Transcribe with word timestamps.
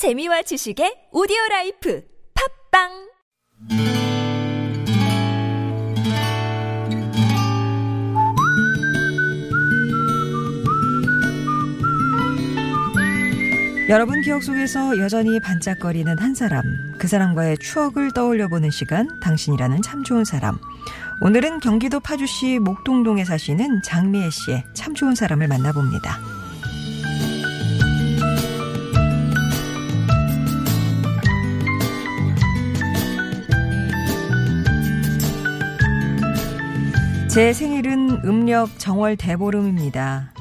재미와 0.00 0.40
지식의 0.40 1.12
오디오 1.12 1.36
라이프 1.50 2.02
팟빵 2.72 2.88
여러분 13.90 14.22
기억 14.22 14.42
속에서 14.42 14.96
여전히 14.96 15.38
반짝거리는 15.38 16.18
한 16.18 16.34
사람, 16.34 16.62
그 16.96 17.06
사람과의 17.06 17.58
추억을 17.58 18.14
떠올려 18.14 18.48
보는 18.48 18.70
시간, 18.70 19.06
당신이라는 19.20 19.82
참 19.82 20.02
좋은 20.02 20.24
사람. 20.24 20.56
오늘은 21.20 21.60
경기도 21.60 22.00
파주시 22.00 22.58
목동동에 22.60 23.26
사시는 23.26 23.82
장미애 23.82 24.30
씨의 24.30 24.64
참 24.72 24.94
좋은 24.94 25.14
사람을 25.14 25.46
만나봅니다. 25.46 26.39
제 37.30 37.52
생일은 37.52 38.22
음력 38.24 38.76
정월 38.80 39.16
대보름입니다. 39.16 40.32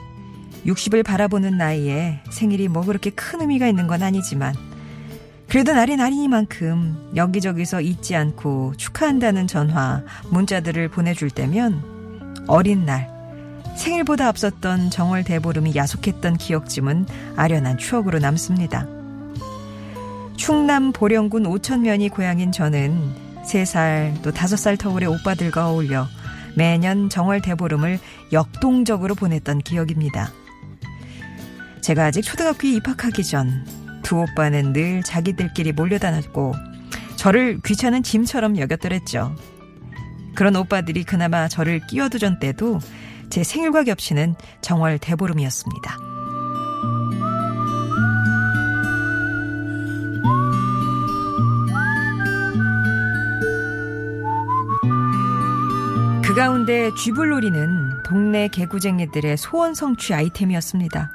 60을 0.66 1.06
바라보는 1.06 1.56
나이에 1.56 2.20
생일이 2.32 2.68
뭐 2.68 2.84
그렇게 2.84 3.12
큰 3.12 3.42
의미가 3.42 3.68
있는 3.68 3.86
건 3.86 4.02
아니지만 4.02 4.56
그래도 5.48 5.72
날이 5.74 5.98
날이니만큼 5.98 7.12
여기저기서 7.16 7.82
잊지 7.82 8.16
않고 8.16 8.74
축하한다는 8.78 9.46
전화, 9.46 10.02
문자들을 10.32 10.88
보내줄 10.88 11.30
때면 11.30 12.46
어린 12.48 12.86
날, 12.86 13.08
생일보다 13.78 14.28
앞섰던 14.28 14.90
정월 14.90 15.24
대보름이 15.24 15.76
야속했던 15.76 16.38
기억쯤은 16.38 17.06
아련한 17.36 17.78
추억으로 17.78 18.18
남습니다. 18.18 18.88
충남 20.38 20.92
보령군 20.92 21.46
오천면이 21.46 22.10
고향인 22.10 22.52
저는 22.52 23.14
3살 23.44 24.24
또 24.24 24.32
5살 24.32 24.80
터울의 24.80 25.08
오빠들과 25.08 25.70
어울려 25.70 26.08
매년 26.56 27.10
정월 27.10 27.42
대보름을 27.42 28.00
역동적으로 28.32 29.16
보냈던 29.16 29.60
기억입니다. 29.60 30.32
제가 31.82 32.06
아직 32.06 32.22
초등학교에 32.22 32.72
입학하기 32.72 33.24
전 33.24 33.80
두 34.10 34.22
오빠는 34.22 34.74
늘 34.74 35.04
자기들끼리 35.04 35.72
몰려다녔고 35.72 36.56
저를 37.16 37.60
귀찮은 37.64 38.02
짐처럼 38.02 38.58
여겼더랬죠. 38.58 39.36
그런 40.34 40.56
오빠들이 40.56 41.04
그나마 41.04 41.48
저를 41.48 41.86
끼워두던 41.86 42.40
때도 42.40 42.80
제 43.30 43.44
생일과 43.44 43.84
겹치는 43.84 44.34
정월 44.62 44.98
대보름이었습니다. 44.98 46.09
가운데 56.40 56.90
쥐불놀이는 56.96 58.04
동네 58.04 58.48
개구쟁이들의 58.48 59.36
소원 59.36 59.74
성취 59.74 60.14
아이템이었습니다. 60.14 61.12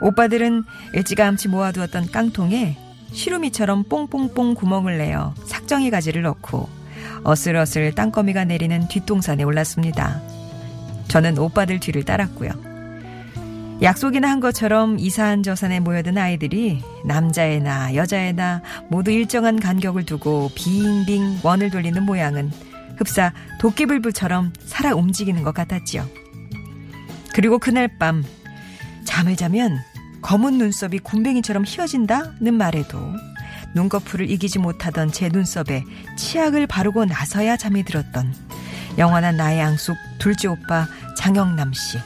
오빠들은 0.00 0.62
일찌감치 0.94 1.48
모아두었던 1.48 2.12
깡통에 2.12 2.78
시루미처럼 3.10 3.82
뽕뽕뽕 3.88 4.54
구멍을 4.54 4.96
내어 4.98 5.34
삭정이 5.44 5.90
가지를 5.90 6.22
넣고 6.22 6.68
어슬어슬 7.24 7.92
땅거미가 7.96 8.44
내리는 8.44 8.86
뒷동산에 8.86 9.42
올랐습니다. 9.42 10.22
저는 11.08 11.36
오빠들 11.36 11.80
뒤를 11.80 12.04
따랐고요. 12.04 12.50
약속이나 13.82 14.30
한 14.30 14.38
것처럼 14.38 15.00
이사한 15.00 15.42
저산에 15.42 15.80
모여든 15.80 16.16
아이들이 16.16 16.80
남자애나 17.04 17.96
여자애나 17.96 18.62
모두 18.88 19.10
일정한 19.10 19.58
간격을 19.58 20.04
두고 20.04 20.52
빙빙 20.54 21.40
원을 21.42 21.70
돌리는 21.70 22.00
모양은 22.04 22.67
흡사 22.98 23.32
도끼불불처럼 23.60 24.52
살아 24.64 24.94
움직이는 24.94 25.42
것 25.42 25.54
같았지요. 25.54 26.06
그리고 27.32 27.58
그날 27.58 27.88
밤 27.98 28.24
잠을 29.04 29.36
자면 29.36 29.78
검은 30.22 30.58
눈썹이 30.58 30.98
곰뱅이처럼 30.98 31.64
휘어진다는 31.64 32.54
말에도 32.54 32.98
눈꺼풀을 33.74 34.30
이기지 34.30 34.58
못하던 34.58 35.12
제 35.12 35.28
눈썹에 35.28 35.84
치약을 36.16 36.66
바르고 36.66 37.04
나서야 37.04 37.56
잠이 37.56 37.84
들었던 37.84 38.34
영원한 38.98 39.36
나의 39.36 39.62
앙숙 39.62 39.96
둘째 40.18 40.48
오빠 40.48 40.88
장영남 41.16 41.72
씨. 41.72 41.98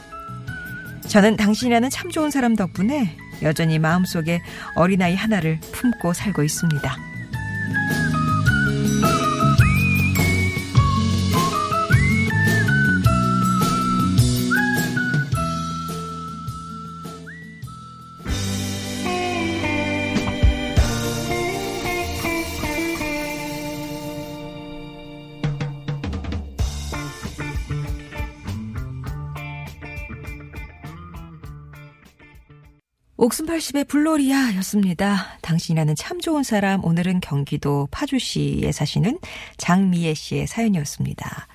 저는 1.07 1.35
당신이라는 1.37 1.89
참 1.89 2.11
좋은 2.11 2.29
사람 2.29 2.55
덕분에 2.55 3.17
여전히 3.41 3.79
마음속에 3.79 4.41
어린아이 4.75 5.15
하나를 5.15 5.59
품고 5.71 6.13
살고 6.13 6.43
있습니다. 6.43 7.12
옥순 33.23 33.45
80의 33.45 33.87
블로리아 33.87 34.53
였습니다. 34.57 35.37
당신이라는 35.43 35.95
참 35.95 36.19
좋은 36.19 36.43
사람, 36.43 36.83
오늘은 36.83 37.21
경기도 37.21 37.87
파주시에 37.89 38.73
사시는 38.73 39.17
장미애 39.55 40.13
씨의 40.13 40.45
사연이었습니다. 40.45 41.47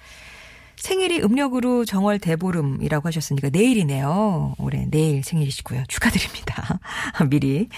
생일이 0.76 1.20
음력으로 1.20 1.84
정월 1.84 2.20
대보름이라고 2.20 3.06
하셨으니까 3.08 3.50
내일이네요. 3.50 4.54
올해 4.56 4.86
내일 4.90 5.22
생일이시고요. 5.22 5.84
축하드립니다. 5.88 6.80
미리. 7.28 7.68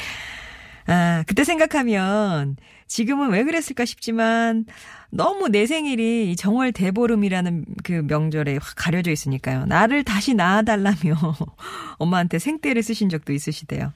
아, 0.86 1.24
그때 1.26 1.44
생각하면 1.44 2.56
지금은 2.86 3.30
왜 3.30 3.44
그랬을까 3.44 3.84
싶지만 3.84 4.66
너무 5.10 5.48
내 5.48 5.66
생일이 5.66 6.34
정월 6.36 6.72
대보름이라는 6.72 7.64
그 7.84 7.92
명절에 7.92 8.58
확 8.60 8.74
가려져 8.76 9.10
있으니까요. 9.10 9.66
나를 9.66 10.04
다시 10.04 10.34
낳아달라며 10.34 11.14
엄마한테 11.98 12.38
생떼를 12.38 12.82
쓰신 12.82 13.08
적도 13.08 13.32
있으시대요. 13.32 13.92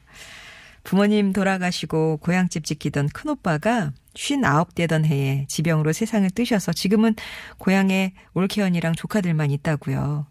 부모님 0.84 1.32
돌아가시고 1.32 2.18
고향집 2.18 2.64
지키던 2.64 3.08
큰오빠가 3.08 3.92
59되던 4.14 5.04
해에 5.06 5.46
지병으로 5.48 5.92
세상을 5.92 6.28
뜨셔서 6.30 6.72
지금은 6.72 7.16
고향에 7.58 8.12
올케언이랑 8.34 8.94
조카들만 8.94 9.50
있다고요. 9.50 10.26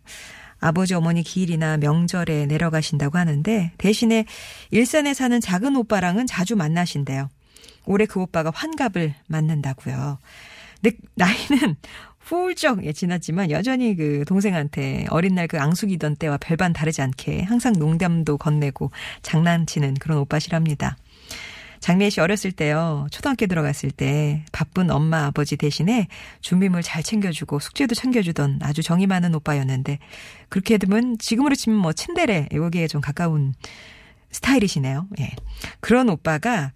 아버지 0.64 0.94
어머니 0.94 1.24
기일이나 1.24 1.78
명절에 1.78 2.46
내려가신다고 2.46 3.18
하는데 3.18 3.72
대신에 3.78 4.26
일산에 4.72 5.14
사는 5.14 5.40
작은 5.42 5.76
오빠랑은 5.76 6.26
자주 6.26 6.56
만나신대요. 6.56 7.30
올해 7.86 8.06
그 8.06 8.22
오빠가 8.22 8.52
환갑을 8.54 9.14
맞는다고요. 9.28 10.20
근데 10.82 10.98
나이는 11.16 11.76
훌쩍 12.20 12.86
예, 12.86 12.94
지났지만 12.94 13.52
여전히 13.52 13.96
그 13.98 14.24
동생한테 14.26 15.06
어린 15.10 15.36
날 15.36 15.48
그 15.48 15.60
앙숙이던 15.60 16.16
때와 16.16 16.38
별반 16.38 16.72
다르지 16.72 17.02
않게 17.02 17.44
항상 17.44 17.74
농담도 17.74 18.38
건네고 18.38 18.92
장난치는 19.22 19.96
그런 19.96 20.18
오빠시랍니다. 20.20 20.96
장미애 21.84 22.10
씨 22.10 22.22
어렸을 22.22 22.54
때요. 22.54 23.08
초등학교 23.12 23.46
들어갔을 23.46 23.92
때 23.92 24.46
바쁜 24.54 24.90
엄마 24.90 25.26
아버지 25.26 25.58
대신에 25.58 26.08
준비물 26.40 26.82
잘 26.82 27.04
챙겨주고 27.04 27.60
숙제도 27.60 27.94
챙겨주던 27.94 28.60
아주 28.62 28.82
정이 28.82 29.06
많은 29.06 29.36
오빠였는데 29.36 30.00
그렇게 30.48 30.78
되면 30.78 31.18
지금으로 31.18 31.56
치면 31.56 31.78
뭐 31.78 31.92
친데레 31.92 32.48
여기에 32.54 32.88
좀 32.88 33.02
가까운 33.02 33.54
스타일이시네요. 34.32 35.10
예. 35.20 35.32
그런 35.82 36.08
오빠가 36.08 36.72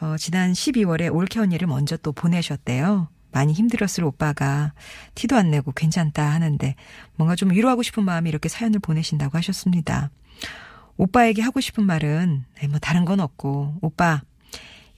어 0.00 0.16
지난 0.18 0.52
12월에 0.52 1.14
올케 1.14 1.38
언니를 1.38 1.68
먼저 1.68 1.96
또 1.96 2.10
보내셨대요. 2.10 3.06
많이 3.30 3.52
힘들었을 3.52 4.02
오빠가 4.02 4.74
티도 5.14 5.36
안 5.36 5.52
내고 5.52 5.70
괜찮다 5.70 6.28
하는데 6.28 6.74
뭔가 7.14 7.36
좀 7.36 7.52
위로하고 7.52 7.84
싶은 7.84 8.04
마음이 8.04 8.28
이렇게 8.28 8.48
사연을 8.48 8.80
보내신다고 8.80 9.38
하셨습니다. 9.38 10.10
오빠에게 10.96 11.40
하고 11.40 11.60
싶은 11.60 11.86
말은 11.86 12.44
네, 12.60 12.66
뭐 12.66 12.80
다른 12.80 13.04
건 13.04 13.20
없고 13.20 13.76
오빠 13.80 14.22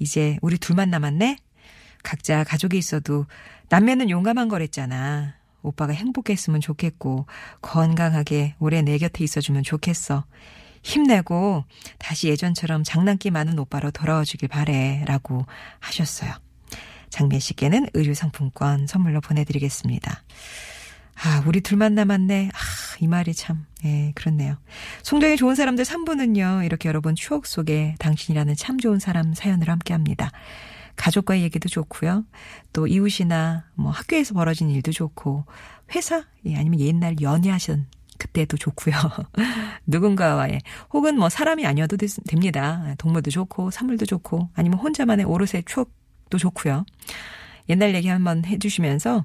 이제 0.03 0.37
우리 0.43 0.59
둘만 0.59 0.91
남았네? 0.91 1.39
각자 2.03 2.43
가족이 2.45 2.77
있어도 2.77 3.27
남매는 3.69 4.11
용감한 4.11 4.49
거랬잖아. 4.49 5.35
오빠가 5.63 5.93
행복했으면 5.93 6.61
좋겠고 6.61 7.27
건강하게 7.63 8.57
오래 8.59 8.83
내 8.83 8.99
곁에 8.99 9.23
있어주면 9.23 9.63
좋겠어. 9.63 10.25
힘내고 10.83 11.65
다시 11.99 12.29
예전처럼 12.29 12.83
장난기 12.83 13.31
많은 13.31 13.57
오빠로 13.61 13.93
돌아와 13.93 14.25
주길 14.25 14.49
바래 14.49 15.05
라고 15.07 15.47
하셨어요. 15.79 16.33
장미 17.09 17.39
씨께는 17.39 17.89
의류 17.95 18.15
상품권 18.15 18.89
선물로 18.89 19.21
보내드리겠습니다. 19.21 20.25
아, 21.25 21.45
우리 21.47 21.61
둘만 21.61 21.95
남았네. 21.95 22.51
아, 22.53 22.59
이 23.03 23.09
말이 23.09 23.35
참, 23.35 23.67
예, 23.85 24.13
그렇네요. 24.15 24.57
송정의 25.03 25.37
좋은 25.37 25.57
사람들 25.57 25.85
3부는요, 25.85 26.65
이렇게 26.65 26.89
여러분 26.89 27.17
추억 27.17 27.47
속에 27.47 27.97
당신이라는 27.99 28.55
참 28.55 28.79
좋은 28.79 29.01
사람 29.01 29.35
사연을 29.35 29.69
함께 29.69 29.93
합니다. 29.93 30.31
가족과의 30.95 31.43
얘기도 31.43 31.69
좋고요. 31.69 32.25
또 32.73 32.87
이웃이나 32.87 33.65
뭐 33.75 33.91
학교에서 33.91 34.35
벌어진 34.35 34.71
일도 34.71 34.93
좋고, 34.93 35.47
회사, 35.97 36.25
예, 36.47 36.55
아니면 36.55 36.79
옛날 36.79 37.17
연애하신 37.21 37.87
그때도 38.19 38.57
좋고요. 38.57 38.95
누군가와의 39.89 40.61
혹은 40.93 41.19
뭐 41.19 41.29
사람이 41.29 41.67
아니어도 41.67 41.97
됩니다. 42.29 42.95
동물도 42.99 43.33
좋고 43.33 43.73
사물도 43.73 44.07
좋고 44.07 44.51
아니면 44.55 44.79
혼자만의 44.79 45.25
오롯의 45.25 45.65
추억도 45.67 46.39
좋고요. 46.39 46.85
옛날 47.69 47.97
얘기 47.97 48.07
한번 48.07 48.45
해주시면서 48.45 49.25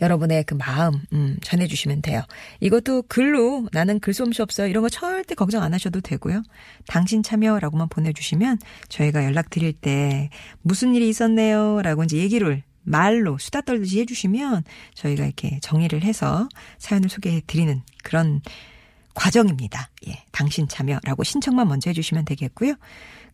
여러분의 0.00 0.44
그 0.44 0.54
마음 0.54 1.00
음, 1.12 1.36
전해주시면 1.42 2.02
돼요. 2.02 2.22
이것도 2.60 3.02
글로 3.02 3.68
나는 3.72 4.00
글솜씨 4.00 4.42
없어요. 4.42 4.66
이런 4.68 4.82
거 4.82 4.88
절대 4.88 5.34
걱정 5.34 5.62
안 5.62 5.74
하셔도 5.74 6.00
되고요. 6.00 6.42
당신 6.86 7.22
참여라고만 7.22 7.88
보내주시면 7.88 8.58
저희가 8.88 9.24
연락 9.24 9.50
드릴 9.50 9.72
때 9.72 10.30
무슨 10.62 10.94
일이 10.94 11.08
있었네요. 11.08 11.82
라고 11.82 12.04
이제 12.04 12.16
얘기를 12.16 12.62
말로 12.82 13.38
수다 13.38 13.60
떨듯이 13.60 14.00
해주시면 14.00 14.64
저희가 14.94 15.24
이렇게 15.24 15.58
정리를 15.60 16.02
해서 16.02 16.48
사연을 16.78 17.08
소개해 17.08 17.42
드리는 17.46 17.82
그런 18.02 18.40
과정입니다. 19.14 19.90
예, 20.08 20.24
당신 20.32 20.66
참여라고 20.68 21.24
신청만 21.24 21.68
먼저 21.68 21.90
해주시면 21.90 22.24
되겠고요. 22.24 22.74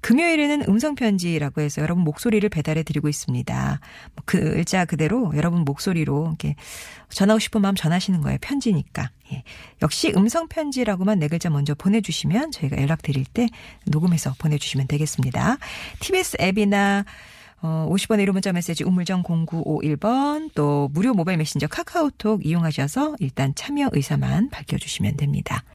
금요일에는 0.01 0.67
음성편지라고 0.69 1.61
해서 1.61 1.83
여러분 1.83 2.05
목소리를 2.05 2.49
배달해 2.49 2.83
드리고 2.83 3.09
있습니다. 3.09 3.81
뭐그 4.17 4.55
글자 4.55 4.85
그대로 4.85 5.33
여러분 5.37 5.65
목소리로 5.65 6.27
이렇게 6.29 6.55
전하고 7.09 7.39
싶은 7.39 7.61
마음 7.61 7.75
전하시는 7.75 8.21
거예요. 8.21 8.39
편지니까. 8.41 9.11
예. 9.33 9.43
역시 9.83 10.13
음성편지라고만 10.17 11.19
네 11.19 11.29
글자 11.29 11.51
먼저 11.51 11.75
보내주시면 11.75 12.53
저희가 12.53 12.81
연락 12.81 13.03
드릴 13.03 13.25
때 13.25 13.49
녹음해서 13.87 14.35
보내주시면 14.39 14.87
되겠습니다. 14.87 15.59
TBS 16.01 16.37
앱이나 16.41 17.05
어, 17.63 17.89
50원의 17.91 18.27
1호 18.27 18.33
문자 18.33 18.53
메시지 18.53 18.85
우물정 18.85 19.23
0951번 19.23 20.51
또 20.55 20.89
무료 20.93 21.15
모바일 21.15 21.39
메신저 21.39 21.67
카카오톡 21.67 22.45
이용하셔서 22.45 23.17
일단 23.19 23.55
참여 23.55 23.91
의사만 23.93 24.51
밝혀주시면 24.51 25.17
됩니다. 25.17 25.63